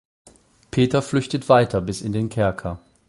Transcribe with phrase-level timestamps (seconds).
[0.71, 2.79] Peter flüchtet weiter bis in den Kerker.